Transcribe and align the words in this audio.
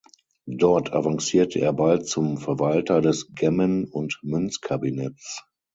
Dort 0.47 0.93
avancierte 0.93 1.59
er 1.59 1.73
bald 1.73 2.07
zum 2.07 2.39
Verwalter 2.39 3.01
des 3.01 3.35
Gemmen- 3.35 3.85
und 3.85 4.19
Münzkabinetts. 4.23 5.43